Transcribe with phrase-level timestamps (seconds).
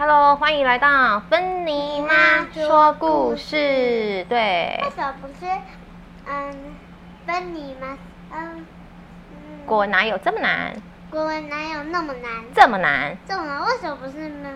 [0.00, 4.24] Hello，欢迎来到芬妮妈说故事。
[4.30, 5.44] 对为，什么不是
[6.26, 6.74] 嗯
[7.26, 7.98] 芬妮吗？
[8.32, 8.64] 嗯
[9.30, 10.74] 嗯，国文哪有这么难？
[11.10, 12.32] 国文哪有那么难？
[12.54, 13.14] 这么难？
[13.28, 13.60] 这么难？
[13.60, 14.48] 为什么不是呢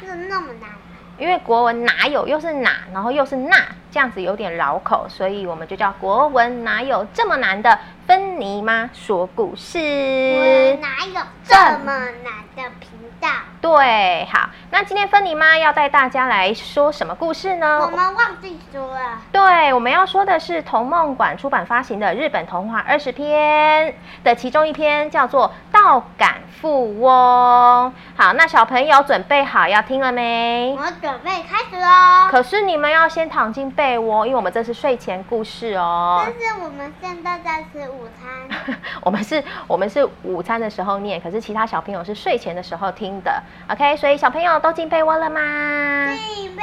[0.00, 0.68] 那那么难？
[1.16, 3.56] 因为国文哪有又是哪，然后又是那，
[3.92, 7.78] 这样子有点绕口，所以我们就叫国文哪有这么难的
[8.08, 9.78] 芬妮妈说故事。
[9.78, 11.54] 国文哪有这
[11.84, 11.92] 么
[12.24, 12.62] 难的？
[13.68, 17.78] 对，好，那今天芬妮妈要带大家来说什么故事呢？
[17.82, 23.94] 我们忘记说了，对，我们要说的是童梦馆出版发行的日本童话二十篇
[24.24, 27.92] 的其中一篇，叫做《稻杆富翁》。
[28.16, 30.84] 好，那小朋友准备好要听了没我？
[31.02, 32.30] 准备开始喽。
[32.30, 36.32] 可是你们要先躺进被窝，因为我们这是睡前故事哦但。
[36.32, 43.42] 是我们现在在吃午餐， 我们是，我们是午餐的时候念，可是其他小朋友是睡前的时候听的。
[43.70, 45.40] OK，所以小朋友都进被窝了吗？
[46.34, 46.62] 进被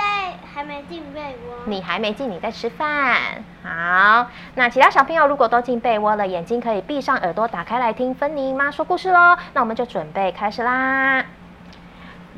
[0.53, 1.57] 还没进被窝。
[1.65, 3.15] 你还没进，你在吃饭。
[3.63, 9.37] 好，那其他小朋友如果都进被窝了，眼睛可以闭上，耳朵打开来听芬妮妈说故事喽。
[9.53, 11.25] 那我们就准备开始啦。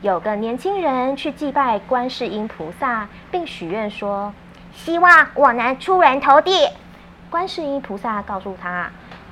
[0.02, 4.34] 有个年轻人去祭拜观世音菩萨，并许愿说
[4.76, 6.70] ：“希望我能出人头地。”
[7.32, 8.89] 观世音菩萨告诉他：“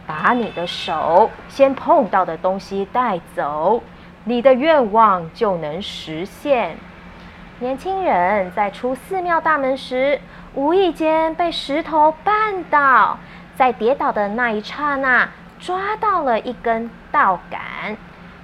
[0.07, 3.81] 把你的手先碰到的东西带走，
[4.25, 6.77] 你的愿望就能实现。”
[7.59, 10.19] 年轻人在出寺庙大门时，
[10.55, 13.17] 无意间被石头绊倒，
[13.55, 17.95] 在跌倒的那一刹那，抓到了一根稻杆。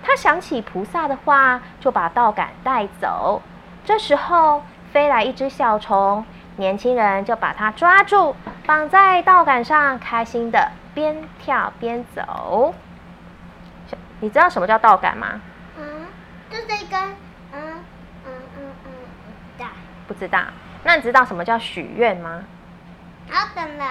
[0.02, 3.42] 他想起菩萨的话，就把稻杆带走。
[3.84, 6.24] 这时候，飞来一只小虫，
[6.56, 12.74] 年轻人就把它抓住，绑在稻杆上，开心的边跳边走。
[14.22, 15.42] 你知道什么叫稻杆吗？
[16.92, 17.00] 嗯，就是一根，
[17.53, 17.84] 嗯
[18.25, 18.92] 嗯嗯嗯，
[19.25, 19.67] 不知道。
[20.08, 20.39] 不知道。
[20.84, 22.44] 那你知道什么叫许愿吗？
[23.30, 23.86] 好，等了。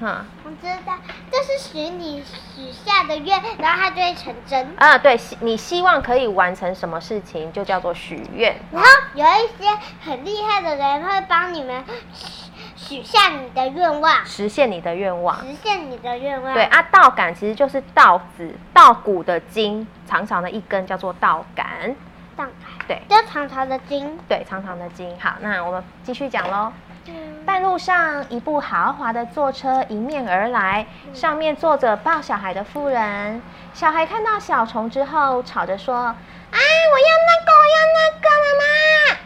[0.00, 0.24] 嗯。
[0.44, 0.94] 我知道，
[1.30, 4.74] 就是许你许下的愿，然后它就会成真。
[4.76, 8.56] 啊，对，你希望可以完成什么事情，就叫做许愿。
[8.70, 9.70] 然后有一些
[10.04, 11.82] 很厉害的人会帮你们
[12.12, 15.40] 许许下你的愿望，实现你的愿望。
[15.40, 16.52] 实现你的愿望。
[16.52, 21.96] 对，啊，稻杆其实就是稻子、稻谷的茎，长长的一根叫做稻杆。
[22.36, 22.48] 荡
[22.86, 24.18] 对就长长的筋。
[24.28, 25.18] 对，长长的茎。
[25.18, 26.72] 好，那我们继续讲喽。
[27.08, 33.40] 嗯半路上，一部豪华的坐车迎面而来，上面坐着抱小孩的妇人。
[33.72, 36.16] 小孩看到小虫之后，吵着说：“啊，
[36.50, 39.18] 我要那个，我要那个，妈妈。”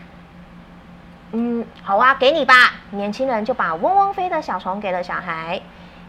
[1.33, 2.55] 嗯，好啊，给你吧。
[2.91, 5.63] 年轻人就把嗡嗡飞的小虫给了小孩。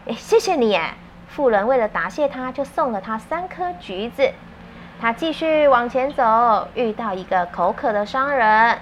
[0.06, 0.92] 哎，谢谢你耶。
[1.28, 4.30] 妇人为了答谢他，就送了他三颗橘子。
[5.02, 8.78] 他继续往前走，遇到一个口渴的商人。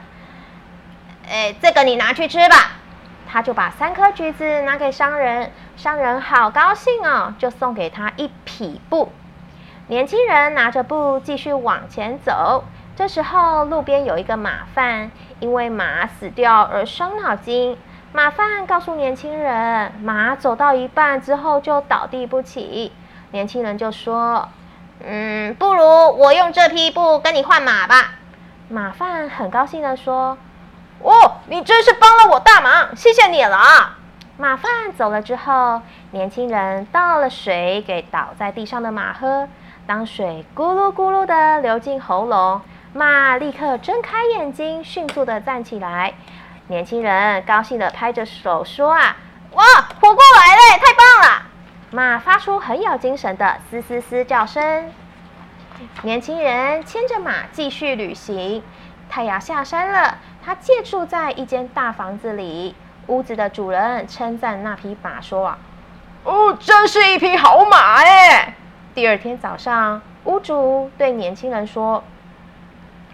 [1.26, 2.72] 哎，这个你拿去吃吧。
[3.26, 9.10] 他就把三颗橘子拿给商人，商人好高兴哦，就送给他一匹布。
[9.86, 12.64] 年轻人拿着布继续往前走。
[12.94, 17.78] 这时候，路边有一个马贩，因为马死掉而伤脑筋。
[18.12, 22.92] 马贩告诉年轻人，马走到一半之后就倒地不起。
[23.31, 24.47] 年轻人就说
[25.05, 25.84] ：“嗯，不如
[26.19, 28.15] 我用这匹布跟你换马吧。”
[28.69, 30.38] 马贩很高兴的说
[31.03, 33.99] ：“哦，你真是帮了我大忙，谢谢你了啊！”
[34.38, 39.49] 马贩走了之后，年轻人倒了水给倒在地上的马喝。
[39.87, 42.61] 当水咕噜咕噜的流进喉咙，
[42.93, 46.15] 马立刻睁开眼睛，迅速的站起来。
[46.69, 49.17] 年轻人高兴的拍着手说：“啊，
[49.53, 49.65] 哇，
[50.00, 50.61] 活过来了！”
[51.92, 54.92] 马发出很有精神的嘶嘶嘶叫声。
[56.02, 58.62] 年轻人牵着马继续旅行。
[59.08, 62.76] 太阳下山了，他借住在一间大房子里。
[63.08, 65.58] 屋子的主人称赞那匹马说：“啊，
[66.22, 68.54] 哦，真是一匹好马哎！”
[68.94, 72.04] 第二天早上，屋主对年轻人说：“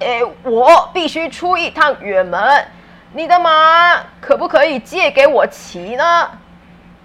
[0.01, 2.67] 哎，我必须出一趟远门，
[3.15, 6.31] 你的马可不可以借给我骑呢？”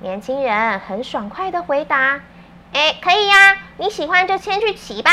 [0.01, 2.19] 年轻人很爽快的回答
[2.73, 5.11] ：“哎，可以呀，你喜欢就先去骑吧。”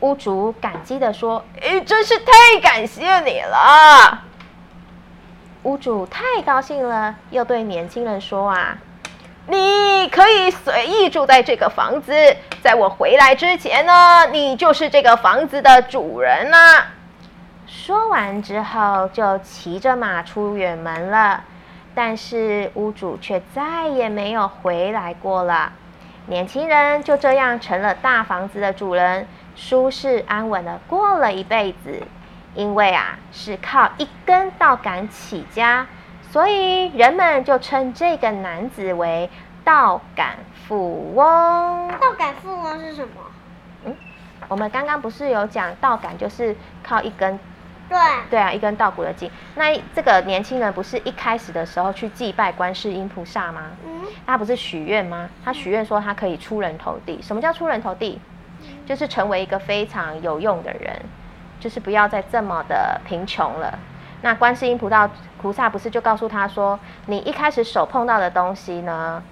[0.00, 2.32] 屋主感激的说：“哎，真是太
[2.62, 4.22] 感谢你了！”
[5.64, 8.78] 屋主太高兴了，又对年轻人说：“啊，
[9.46, 12.14] 你可以随意住在这个房子，
[12.62, 16.86] 在我回来之前呢，你就是这个房子的主人啦。”
[17.68, 21.44] 说完之后，就骑着马出远门了。
[21.96, 25.72] 但是屋主却再也没有回来过了。
[26.26, 29.26] 年轻人就这样成了大房子的主人，
[29.56, 32.02] 舒适安稳的过了一辈子。
[32.54, 35.86] 因为啊是靠一根稻杆起家，
[36.30, 39.28] 所以人们就称这个男子为
[39.62, 41.88] 稻杆富翁。
[42.00, 43.08] 稻杆富翁是什么？
[43.84, 43.96] 嗯
[44.48, 47.38] 我们刚刚不是有讲稻杆就是靠一根，
[47.88, 47.98] 对，
[48.30, 49.30] 对啊，一根稻谷的茎。
[49.54, 53.62] 那这个年轻人不是一开始的时候去祭拜观世音菩萨吗？
[53.86, 55.28] 嗯，他不是许愿吗？
[55.44, 57.20] 他许愿说他可以出人头地。
[57.22, 58.20] 什么叫出人头地？
[58.86, 61.00] 就是成为一个非常有用的人，
[61.60, 63.78] 就是不要再这么的贫穷了。
[64.22, 65.08] 那观世音菩萨
[65.40, 69.22] 菩萨不是就告诉他说，你一开始手碰到的东西呢，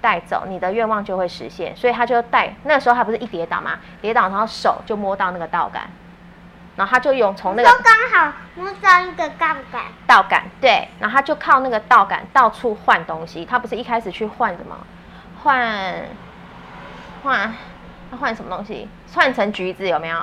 [0.00, 1.76] 带走，你的愿望就会实现。
[1.76, 5.82] 所以他就带，那时候他不是一跌倒嘛，跌倒然后手就摸到那个稻杆，
[6.76, 13.44] 然后他就用从那个都刚好摸到一个杠杆，倒杆，对，然后他就靠那个倒杆到处换东西。
[13.44, 14.76] 他不是一开始去换什么？
[15.42, 16.06] 换
[17.22, 17.54] 换
[18.10, 18.88] 他换什么东西？
[19.12, 20.18] 换成橘子有没有？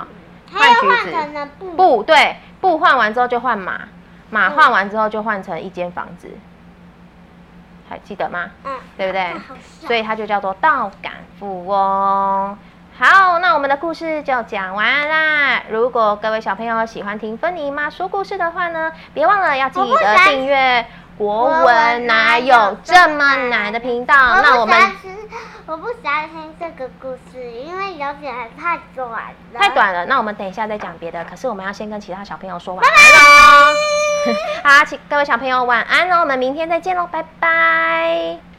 [0.54, 3.88] 换橘子成了布，布对，布换完之后就换马，
[4.30, 6.30] 马换完之后就换成一间房子，
[7.90, 8.52] 还记得吗？
[8.66, 9.34] 嗯，对不对
[9.80, 12.58] 所以它就叫做倒杆富翁。
[13.04, 15.64] 好，那我们的故事就讲完啦。
[15.72, 20.86] 如果各位小朋友喜欢听芬妮妈说故事的话呢，别忘了要记得订阅
[21.18, 24.16] 国文哪有这么难的频道。
[24.44, 24.78] 那我们
[25.66, 29.60] 我不喜欢听这个故事，因为有点太短了。
[29.60, 29.70] 太。
[29.70, 31.26] 短了，那我们等一下再讲别的。
[31.26, 33.74] 可是我们要先跟其他小朋友说晚安喽。
[34.64, 38.51] 好，请各位小朋友晚安喽，我们明天再见喽，拜拜。